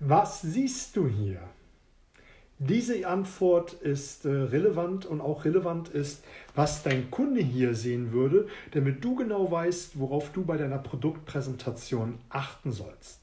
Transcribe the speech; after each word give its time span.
Was 0.00 0.42
siehst 0.42 0.94
du 0.94 1.08
hier? 1.08 1.40
Diese 2.58 3.08
Antwort 3.08 3.72
ist 3.72 4.26
äh, 4.26 4.28
relevant 4.28 5.06
und 5.06 5.22
auch 5.22 5.46
relevant 5.46 5.88
ist, 5.88 6.22
was 6.54 6.82
dein 6.82 7.10
Kunde 7.10 7.40
hier 7.40 7.74
sehen 7.74 8.12
würde, 8.12 8.46
damit 8.72 9.02
du 9.02 9.14
genau 9.14 9.50
weißt, 9.50 9.98
worauf 9.98 10.32
du 10.32 10.44
bei 10.44 10.58
deiner 10.58 10.76
Produktpräsentation 10.76 12.18
achten 12.28 12.72
sollst. 12.72 13.22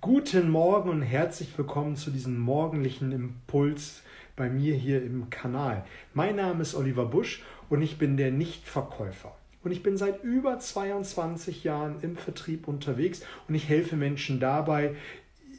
Guten 0.00 0.50
Morgen 0.50 0.90
und 0.90 1.02
herzlich 1.02 1.56
willkommen 1.56 1.94
zu 1.94 2.10
diesem 2.10 2.36
morgendlichen 2.36 3.12
Impuls 3.12 4.02
bei 4.34 4.50
mir 4.50 4.74
hier 4.74 5.00
im 5.00 5.30
Kanal. 5.30 5.84
Mein 6.14 6.34
Name 6.34 6.62
ist 6.62 6.74
Oliver 6.74 7.06
Busch 7.06 7.44
und 7.70 7.80
ich 7.80 7.96
bin 7.96 8.16
der 8.16 8.32
Nichtverkäufer. 8.32 9.36
Und 9.62 9.70
ich 9.70 9.84
bin 9.84 9.96
seit 9.96 10.24
über 10.24 10.58
22 10.58 11.62
Jahren 11.62 12.00
im 12.02 12.16
Vertrieb 12.16 12.66
unterwegs 12.66 13.22
und 13.46 13.54
ich 13.54 13.68
helfe 13.68 13.96
Menschen 13.96 14.40
dabei, 14.40 14.96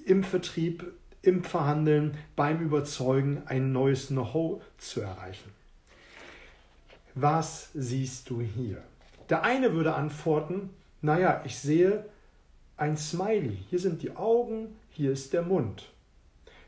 im 0.09 0.23
Vertrieb, 0.23 0.91
im 1.21 1.43
Verhandeln, 1.43 2.17
beim 2.36 2.61
Überzeugen 2.61 3.43
ein 3.45 3.71
neues 3.71 4.07
Know-how 4.07 4.61
zu 4.79 5.01
erreichen. 5.01 5.51
Was 7.13 7.69
siehst 7.75 8.29
du 8.29 8.41
hier? 8.41 8.81
Der 9.29 9.43
eine 9.43 9.73
würde 9.73 9.93
antworten, 9.93 10.71
naja, 11.01 11.43
ich 11.45 11.59
sehe 11.59 12.05
ein 12.75 12.97
Smiley. 12.97 13.59
Hier 13.69 13.77
sind 13.77 14.01
die 14.01 14.15
Augen, 14.15 14.75
hier 14.89 15.11
ist 15.11 15.33
der 15.33 15.43
Mund. 15.43 15.91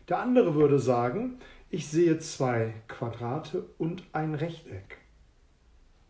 Der 0.07 0.19
andere 0.19 0.53
würde 0.53 0.77
sagen, 0.77 1.39
ich 1.71 1.87
sehe 1.87 2.19
zwei 2.19 2.75
Quadrate 2.87 3.65
und 3.79 4.03
ein 4.13 4.35
Rechteck. 4.35 4.97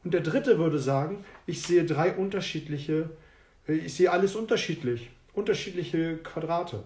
Und 0.04 0.14
der 0.14 0.22
dritte 0.22 0.58
würde 0.58 0.80
sagen, 0.80 1.24
ich 1.46 1.62
sehe 1.62 1.86
drei 1.86 2.14
unterschiedliche, 2.14 3.12
ich 3.68 3.94
sehe 3.94 4.12
alles 4.12 4.36
unterschiedlich, 4.36 5.12
unterschiedliche 5.34 6.18
Quadrate. 6.18 6.84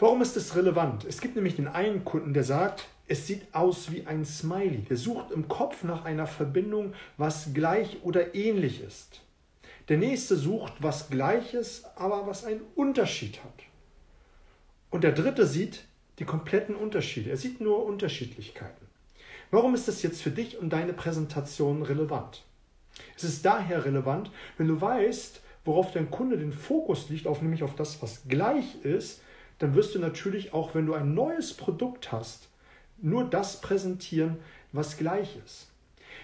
Warum 0.00 0.22
ist 0.22 0.34
das 0.34 0.56
relevant? 0.56 1.04
Es 1.04 1.20
gibt 1.20 1.36
nämlich 1.36 1.56
den 1.56 1.68
einen 1.68 2.06
Kunden, 2.06 2.32
der 2.32 2.42
sagt, 2.42 2.88
es 3.06 3.26
sieht 3.26 3.54
aus 3.54 3.92
wie 3.92 4.06
ein 4.06 4.24
Smiley. 4.24 4.78
Der 4.88 4.96
sucht 4.96 5.30
im 5.30 5.46
Kopf 5.46 5.84
nach 5.84 6.06
einer 6.06 6.26
Verbindung, 6.26 6.94
was 7.18 7.52
gleich 7.52 7.98
oder 8.02 8.34
ähnlich 8.34 8.80
ist. 8.82 9.20
Der 9.90 9.98
nächste 9.98 10.36
sucht 10.36 10.72
was 10.78 11.10
Gleiches, 11.10 11.84
aber 11.96 12.26
was 12.26 12.44
einen 12.44 12.62
Unterschied 12.76 13.44
hat. 13.44 13.52
Und 14.88 15.04
der 15.04 15.12
dritte 15.12 15.46
sieht 15.46 15.84
die 16.18 16.24
kompletten 16.24 16.76
Unterschiede. 16.76 17.28
Er 17.28 17.36
sieht 17.36 17.60
nur 17.60 17.84
Unterschiedlichkeiten. 17.84 18.86
Warum 19.50 19.74
ist 19.74 19.86
das 19.86 20.02
jetzt 20.02 20.22
für 20.22 20.30
dich 20.30 20.56
und 20.56 20.70
deine 20.70 20.94
Präsentation 20.94 21.82
relevant? 21.82 22.42
Es 23.16 23.24
ist 23.24 23.44
daher 23.44 23.84
relevant, 23.84 24.30
wenn 24.56 24.68
du 24.68 24.80
weißt, 24.80 25.42
worauf 25.66 25.92
dein 25.92 26.10
Kunde 26.10 26.38
den 26.38 26.52
Fokus 26.52 27.10
liegt, 27.10 27.26
auf 27.26 27.42
nämlich 27.42 27.62
auf 27.62 27.74
das, 27.74 28.00
was 28.00 28.22
gleich 28.28 28.82
ist, 28.82 29.20
dann 29.60 29.74
wirst 29.74 29.94
du 29.94 29.98
natürlich 29.98 30.52
auch, 30.52 30.74
wenn 30.74 30.86
du 30.86 30.94
ein 30.94 31.14
neues 31.14 31.54
Produkt 31.54 32.10
hast, 32.10 32.48
nur 33.00 33.24
das 33.24 33.60
präsentieren, 33.60 34.38
was 34.72 34.96
gleich 34.96 35.36
ist. 35.44 35.68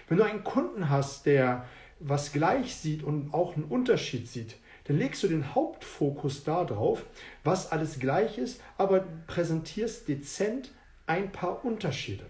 Wenn 0.07 0.17
du 0.17 0.23
einen 0.25 0.43
Kunden 0.43 0.89
hast, 0.89 1.25
der 1.25 1.65
was 1.99 2.31
gleich 2.31 2.75
sieht 2.75 3.03
und 3.03 3.33
auch 3.33 3.55
einen 3.55 3.65
Unterschied 3.65 4.27
sieht, 4.27 4.57
dann 4.85 4.97
legst 4.97 5.21
du 5.23 5.27
den 5.27 5.53
Hauptfokus 5.53 6.43
darauf, 6.43 7.03
was 7.43 7.71
alles 7.71 7.99
gleich 7.99 8.37
ist, 8.37 8.61
aber 8.77 9.05
präsentierst 9.27 10.07
dezent 10.07 10.71
ein 11.05 11.31
paar 11.31 11.63
Unterschiede. 11.65 12.25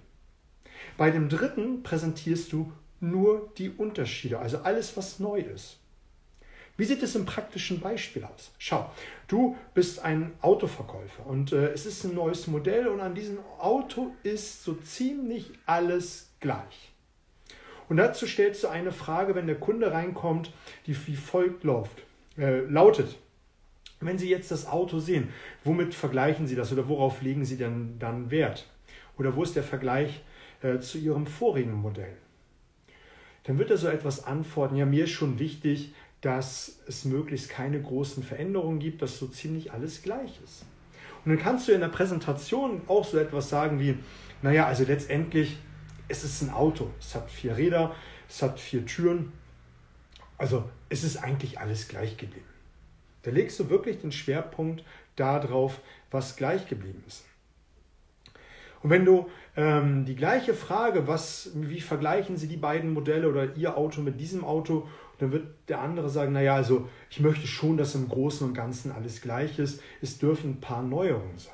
Bei 0.97 1.11
dem 1.11 1.29
dritten 1.29 1.83
präsentierst 1.83 2.51
du 2.51 2.71
nur 2.99 3.51
die 3.57 3.69
Unterschiede, 3.69 4.39
also 4.39 4.59
alles, 4.59 4.97
was 4.97 5.19
neu 5.19 5.39
ist. 5.39 5.79
Wie 6.77 6.85
sieht 6.85 7.01
es 7.01 7.15
im 7.15 7.25
praktischen 7.25 7.79
Beispiel 7.79 8.23
aus? 8.23 8.51
Schau, 8.59 8.89
du 9.27 9.57
bist 9.73 9.99
ein 10.05 10.33
Autoverkäufer 10.41 11.25
und 11.25 11.51
äh, 11.51 11.71
es 11.71 11.87
ist 11.87 12.03
ein 12.03 12.13
neues 12.13 12.45
Modell 12.45 12.87
und 12.87 13.01
an 13.01 13.15
diesem 13.15 13.39
Auto 13.57 14.11
ist 14.21 14.63
so 14.63 14.75
ziemlich 14.75 15.51
alles 15.65 16.29
gleich. 16.39 16.91
Und 17.89 17.97
dazu 17.97 18.27
stellst 18.27 18.63
du 18.63 18.67
eine 18.67 18.91
Frage, 18.91 19.33
wenn 19.33 19.47
der 19.47 19.59
Kunde 19.59 19.91
reinkommt, 19.91 20.51
die 20.85 20.95
wie 21.07 21.15
folgt 21.15 21.63
läuft, 21.63 22.03
äh, 22.37 22.59
lautet. 22.59 23.17
Wenn 23.99 24.19
Sie 24.19 24.29
jetzt 24.29 24.51
das 24.51 24.67
Auto 24.67 24.99
sehen, 24.99 25.29
womit 25.63 25.95
vergleichen 25.95 26.45
Sie 26.45 26.55
das 26.55 26.71
oder 26.71 26.87
worauf 26.87 27.23
legen 27.23 27.45
Sie 27.45 27.57
denn 27.57 27.97
dann 27.97 28.29
Wert? 28.29 28.67
Oder 29.17 29.35
wo 29.35 29.41
ist 29.41 29.55
der 29.55 29.63
Vergleich 29.63 30.21
äh, 30.61 30.77
zu 30.77 30.99
Ihrem 30.99 31.25
vorigen 31.25 31.73
Modell? 31.73 32.15
Dann 33.45 33.57
wird 33.57 33.71
er 33.71 33.77
so 33.77 33.87
etwas 33.87 34.25
antworten, 34.25 34.75
ja, 34.75 34.85
mir 34.85 35.05
ist 35.05 35.11
schon 35.11 35.39
wichtig, 35.39 35.93
dass 36.21 36.79
es 36.87 37.05
möglichst 37.05 37.49
keine 37.49 37.81
großen 37.81 38.23
Veränderungen 38.23 38.79
gibt, 38.79 39.01
dass 39.01 39.19
so 39.19 39.27
ziemlich 39.27 39.71
alles 39.71 40.01
gleich 40.01 40.39
ist. 40.43 40.65
Und 41.23 41.31
dann 41.31 41.39
kannst 41.39 41.67
du 41.67 41.73
in 41.73 41.81
der 41.81 41.89
Präsentation 41.89 42.81
auch 42.87 43.05
so 43.05 43.17
etwas 43.17 43.49
sagen 43.49 43.79
wie, 43.79 43.97
naja, 44.41 44.65
also 44.65 44.83
letztendlich, 44.83 45.57
es 46.07 46.23
ist 46.23 46.41
ein 46.41 46.49
Auto, 46.49 46.89
es 46.99 47.15
hat 47.15 47.29
vier 47.29 47.57
Räder, 47.57 47.95
es 48.29 48.41
hat 48.41 48.59
vier 48.59 48.85
Türen, 48.85 49.31
also 50.37 50.69
es 50.89 51.03
ist 51.03 51.17
eigentlich 51.17 51.59
alles 51.59 51.87
gleich 51.87 52.17
geblieben. 52.17 52.45
Da 53.23 53.31
legst 53.31 53.59
du 53.59 53.69
wirklich 53.69 53.99
den 53.99 54.11
Schwerpunkt 54.11 54.83
darauf, 55.15 55.81
was 56.11 56.35
gleich 56.35 56.67
geblieben 56.67 57.03
ist. 57.07 57.25
Und 58.83 58.91
wenn 58.91 59.05
du 59.05 59.29
ähm, 59.55 60.05
die 60.05 60.15
gleiche 60.15 60.53
Frage, 60.53 61.07
was, 61.07 61.49
wie 61.55 61.81
vergleichen 61.81 62.37
Sie 62.37 62.47
die 62.47 62.57
beiden 62.57 62.93
Modelle 62.93 63.27
oder 63.27 63.55
Ihr 63.55 63.75
Auto 63.75 64.01
mit 64.01 64.21
diesem 64.21 64.45
Auto 64.45 64.87
dann 65.19 65.31
wird 65.31 65.47
der 65.67 65.81
andere 65.81 66.09
sagen, 66.09 66.33
naja, 66.33 66.55
also 66.55 66.87
ich 67.09 67.19
möchte 67.19 67.47
schon, 67.47 67.77
dass 67.77 67.95
im 67.95 68.07
Großen 68.07 68.47
und 68.47 68.53
Ganzen 68.53 68.91
alles 68.91 69.21
gleich 69.21 69.59
ist. 69.59 69.81
Es 70.01 70.19
dürfen 70.19 70.51
ein 70.51 70.61
paar 70.61 70.83
Neuerungen 70.83 71.37
sein. 71.37 71.53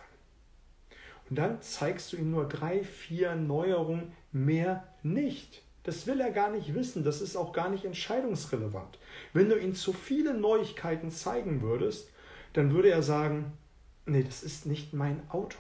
Und 1.29 1.38
dann 1.38 1.62
zeigst 1.62 2.12
du 2.12 2.18
ihm 2.18 2.31
nur 2.31 2.47
drei, 2.47 2.84
vier 2.84 3.35
Neuerungen, 3.35 4.12
mehr 4.31 4.88
nicht. 5.02 5.63
Das 5.84 6.07
will 6.07 6.22
er 6.22 6.31
gar 6.31 6.52
nicht 6.52 6.75
wissen, 6.75 7.03
das 7.03 7.22
ist 7.22 7.35
auch 7.35 7.52
gar 7.53 7.69
nicht 7.69 7.85
entscheidungsrelevant. 7.85 9.00
Wenn 9.34 9.50
du 9.50 9.57
ihm 9.57 9.75
zu 9.75 9.94
viele 9.94 10.34
Neuigkeiten 10.34 11.12
zeigen 11.12 11.62
würdest, 11.62 12.09
dann 12.53 12.73
würde 12.73 12.90
er 12.90 13.03
sagen, 13.03 13.53
nee, 14.06 14.23
das 14.23 14.44
ist 14.44 14.66
nicht 14.66 14.94
mein 14.94 15.22
Auto. 15.29 15.57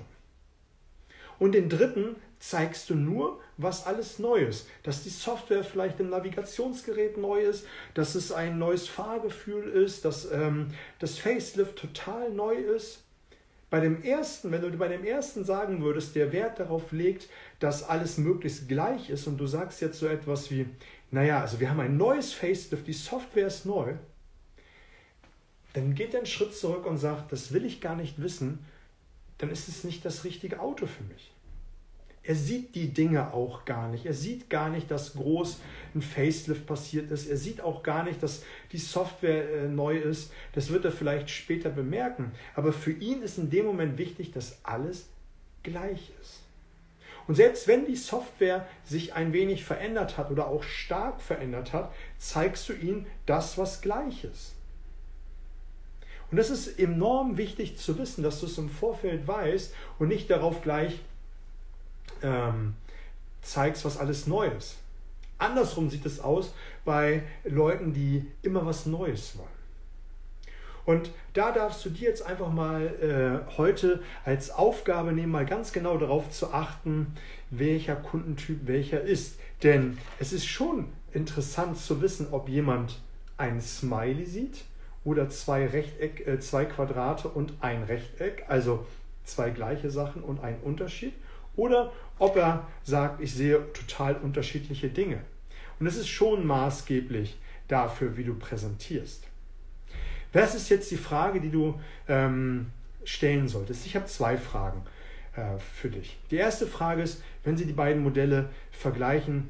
Und 1.39 1.53
den 1.53 1.69
dritten 1.69 2.15
zeigst 2.39 2.89
du 2.89 2.95
nur, 2.95 3.39
was 3.57 3.85
alles 3.85 4.19
neu 4.19 4.43
ist. 4.43 4.67
Dass 4.83 5.03
die 5.03 5.09
Software 5.09 5.63
vielleicht 5.63 5.99
im 5.99 6.09
Navigationsgerät 6.09 7.17
neu 7.17 7.41
ist, 7.41 7.65
dass 7.93 8.15
es 8.15 8.31
ein 8.31 8.59
neues 8.59 8.87
Fahrgefühl 8.87 9.69
ist, 9.69 10.03
dass 10.05 10.29
ähm, 10.31 10.67
das 10.99 11.17
Facelift 11.17 11.77
total 11.77 12.31
neu 12.31 12.55
ist. 12.55 13.03
Bei 13.69 13.79
dem 13.79 14.03
ersten, 14.03 14.51
wenn 14.51 14.61
du 14.61 14.69
bei 14.77 14.87
dem 14.87 15.03
ersten 15.03 15.45
sagen 15.45 15.81
würdest, 15.81 16.15
der 16.15 16.31
Wert 16.31 16.59
darauf 16.59 16.91
legt, 16.91 17.27
dass 17.59 17.81
alles 17.81 18.17
möglichst 18.17 18.67
gleich 18.67 19.09
ist 19.09 19.25
und 19.25 19.37
du 19.37 19.47
sagst 19.47 19.81
jetzt 19.81 19.97
so 19.97 20.05
etwas 20.05 20.51
wie, 20.51 20.67
naja, 21.09 21.41
also 21.41 21.59
wir 21.59 21.69
haben 21.69 21.79
ein 21.79 21.97
neues 21.97 22.33
Facelift, 22.33 22.85
die 22.85 22.93
Software 22.93 23.47
ist 23.47 23.65
neu, 23.65 23.93
dann 25.73 25.95
geht 25.95 26.13
er 26.13 26.19
einen 26.19 26.27
Schritt 26.27 26.53
zurück 26.53 26.85
und 26.85 26.97
sagt, 26.97 27.31
das 27.31 27.51
will 27.51 27.65
ich 27.65 27.81
gar 27.81 27.95
nicht 27.95 28.21
wissen, 28.21 28.63
dann 29.43 29.51
ist 29.51 29.67
es 29.67 29.83
nicht 29.83 30.05
das 30.05 30.23
richtige 30.23 30.61
Auto 30.61 30.85
für 30.85 31.03
mich. 31.03 31.33
Er 32.23 32.35
sieht 32.35 32.75
die 32.75 32.93
Dinge 32.93 33.33
auch 33.33 33.65
gar 33.65 33.89
nicht. 33.89 34.05
Er 34.05 34.13
sieht 34.13 34.49
gar 34.49 34.69
nicht, 34.69 34.89
dass 34.89 35.15
groß 35.15 35.59
ein 35.93 36.01
Facelift 36.01 36.65
passiert 36.65 37.11
ist. 37.11 37.27
Er 37.27 37.35
sieht 37.35 37.59
auch 37.59 37.83
gar 37.83 38.05
nicht, 38.05 38.23
dass 38.23 38.45
die 38.71 38.77
Software 38.77 39.65
äh, 39.65 39.67
neu 39.67 39.97
ist. 39.97 40.31
Das 40.53 40.69
wird 40.69 40.85
er 40.85 40.93
vielleicht 40.93 41.29
später 41.29 41.69
bemerken. 41.69 42.31
Aber 42.55 42.71
für 42.71 42.93
ihn 42.93 43.21
ist 43.21 43.37
in 43.37 43.49
dem 43.49 43.65
Moment 43.65 43.97
wichtig, 43.97 44.31
dass 44.31 44.63
alles 44.63 45.09
gleich 45.61 46.13
ist. 46.21 46.39
Und 47.27 47.35
selbst 47.35 47.67
wenn 47.67 47.85
die 47.85 47.97
Software 47.97 48.65
sich 48.85 49.13
ein 49.13 49.33
wenig 49.33 49.65
verändert 49.65 50.17
hat 50.17 50.31
oder 50.31 50.47
auch 50.47 50.63
stark 50.63 51.19
verändert 51.19 51.73
hat, 51.73 51.93
zeigst 52.17 52.69
du 52.69 52.73
ihm 52.73 53.07
das, 53.25 53.57
was 53.57 53.81
gleich 53.81 54.23
ist. 54.23 54.53
Und 56.33 56.37
das 56.37 56.49
ist 56.49 56.79
enorm 56.79 57.37
wichtig 57.37 57.77
zu 57.77 57.95
wissen, 57.99 58.23
dass 58.23 58.39
du 58.39 58.47
es 58.47 58.57
im 58.57 58.67
Vorfeld 58.67 59.27
weißt 59.27 59.71
und 59.99 60.07
nicht 60.07 60.31
darauf 60.31 60.63
gleich 60.63 60.99
ähm, 62.23 62.73
zeigst, 63.43 63.85
was 63.85 63.99
alles 63.99 64.25
neu 64.25 64.47
ist. 64.47 64.77
Andersrum 65.37 65.91
sieht 65.91 66.07
es 66.07 66.19
aus 66.19 66.55
bei 66.85 67.21
Leuten, 67.43 67.93
die 67.93 68.25
immer 68.41 68.65
was 68.65 68.87
Neues 68.87 69.37
wollen. 69.37 69.47
Und 70.85 71.11
da 71.33 71.51
darfst 71.51 71.85
du 71.85 71.91
dir 71.91 72.09
jetzt 72.09 72.25
einfach 72.25 72.51
mal 72.51 73.45
äh, 73.47 73.55
heute 73.57 74.01
als 74.25 74.49
Aufgabe 74.49 75.11
nehmen, 75.11 75.31
mal 75.31 75.45
ganz 75.45 75.71
genau 75.71 75.99
darauf 75.99 76.31
zu 76.31 76.51
achten, 76.51 77.15
welcher 77.51 77.95
Kundentyp 77.95 78.65
welcher 78.65 79.01
ist. 79.01 79.37
Denn 79.61 79.99
es 80.17 80.33
ist 80.33 80.47
schon 80.47 80.87
interessant 81.11 81.77
zu 81.77 82.01
wissen, 82.01 82.29
ob 82.31 82.49
jemand 82.49 82.99
ein 83.37 83.61
Smiley 83.61 84.25
sieht 84.25 84.63
oder 85.03 85.29
zwei, 85.29 85.65
Rechteck, 85.67 86.27
äh, 86.27 86.39
zwei 86.39 86.65
Quadrate 86.65 87.27
und 87.27 87.53
ein 87.61 87.83
Rechteck, 87.83 88.45
also 88.47 88.85
zwei 89.23 89.49
gleiche 89.49 89.89
Sachen 89.89 90.23
und 90.23 90.43
ein 90.43 90.59
Unterschied 90.63 91.13
oder 91.55 91.91
ob 92.19 92.35
er 92.35 92.67
sagt, 92.83 93.21
ich 93.21 93.33
sehe 93.33 93.61
total 93.73 94.15
unterschiedliche 94.15 94.89
Dinge. 94.89 95.19
Und 95.79 95.85
das 95.85 95.95
ist 95.95 96.07
schon 96.07 96.45
maßgeblich 96.45 97.37
dafür, 97.67 98.17
wie 98.17 98.23
du 98.23 98.35
präsentierst. 98.35 99.23
Das 100.31 100.55
ist 100.55 100.69
jetzt 100.69 100.89
die 100.91 100.97
Frage, 100.97 101.39
die 101.39 101.51
du 101.51 101.79
ähm, 102.07 102.67
stellen 103.03 103.47
solltest. 103.47 103.85
Ich 103.85 103.95
habe 103.95 104.05
zwei 104.05 104.37
Fragen 104.37 104.81
äh, 105.35 105.57
für 105.59 105.89
dich. 105.89 106.17
Die 106.31 106.37
erste 106.37 106.65
Frage 106.65 107.03
ist, 107.03 107.21
wenn 107.43 107.57
Sie 107.57 107.65
die 107.65 107.73
beiden 107.73 108.01
Modelle 108.01 108.49
vergleichen, 108.71 109.49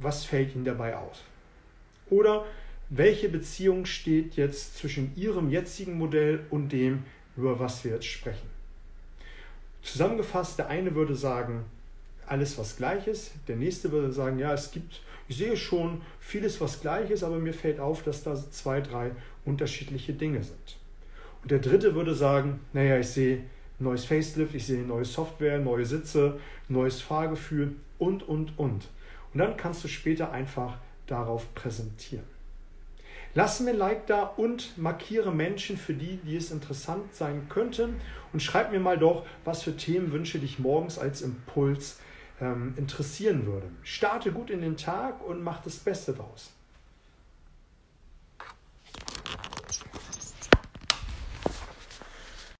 was 0.00 0.24
fällt 0.24 0.54
Ihnen 0.54 0.64
dabei 0.64 0.96
aus? 0.96 1.22
Oder 2.10 2.44
welche 2.90 3.28
Beziehung 3.28 3.84
steht 3.84 4.36
jetzt 4.36 4.78
zwischen 4.78 5.12
Ihrem 5.14 5.50
jetzigen 5.50 5.98
Modell 5.98 6.40
und 6.50 6.72
dem, 6.72 7.04
über 7.36 7.58
was 7.58 7.84
wir 7.84 7.92
jetzt 7.92 8.06
sprechen? 8.06 8.48
Zusammengefasst, 9.82 10.58
der 10.58 10.68
eine 10.68 10.94
würde 10.94 11.14
sagen, 11.14 11.64
alles 12.26 12.56
was 12.58 12.76
gleich 12.76 13.06
ist. 13.06 13.32
Der 13.46 13.56
nächste 13.56 13.92
würde 13.92 14.12
sagen, 14.12 14.38
ja, 14.38 14.52
es 14.54 14.70
gibt, 14.70 15.02
ich 15.28 15.36
sehe 15.36 15.56
schon 15.56 16.00
vieles 16.18 16.60
was 16.60 16.80
gleich 16.80 17.10
ist, 17.10 17.22
aber 17.22 17.38
mir 17.38 17.54
fällt 17.54 17.78
auf, 17.78 18.02
dass 18.02 18.22
da 18.22 18.34
zwei, 18.50 18.80
drei 18.80 19.10
unterschiedliche 19.44 20.12
Dinge 20.12 20.42
sind. 20.42 20.76
Und 21.42 21.50
der 21.50 21.58
dritte 21.58 21.94
würde 21.94 22.14
sagen, 22.14 22.60
naja, 22.72 22.98
ich 22.98 23.08
sehe 23.08 23.44
neues 23.78 24.04
Facelift, 24.04 24.54
ich 24.54 24.66
sehe 24.66 24.82
neue 24.82 25.04
Software, 25.04 25.58
neue 25.58 25.84
Sitze, 25.84 26.40
neues 26.68 27.00
Fahrgefühl 27.00 27.76
und, 27.98 28.26
und, 28.26 28.58
und. 28.58 28.88
Und 29.32 29.38
dann 29.38 29.56
kannst 29.56 29.84
du 29.84 29.88
später 29.88 30.32
einfach 30.32 30.78
darauf 31.06 31.54
präsentieren. 31.54 32.37
Lass 33.34 33.60
mir 33.60 33.70
ein 33.70 33.76
Like 33.76 34.06
da 34.06 34.22
und 34.22 34.76
markiere 34.78 35.32
Menschen 35.32 35.76
für 35.76 35.94
die, 35.94 36.16
die 36.16 36.36
es 36.36 36.50
interessant 36.50 37.14
sein 37.14 37.48
könnten. 37.48 38.00
Und 38.32 38.42
schreib 38.42 38.72
mir 38.72 38.80
mal 38.80 38.98
doch, 38.98 39.26
was 39.44 39.62
für 39.62 39.76
Themenwünsche 39.76 40.38
dich 40.38 40.58
morgens 40.58 40.98
als 40.98 41.22
Impuls 41.22 41.98
ähm, 42.40 42.74
interessieren 42.76 43.46
würde. 43.46 43.70
Starte 43.82 44.32
gut 44.32 44.50
in 44.50 44.60
den 44.60 44.76
Tag 44.76 45.24
und 45.26 45.42
mach 45.42 45.62
das 45.62 45.76
Beste 45.76 46.12
daraus. 46.12 46.52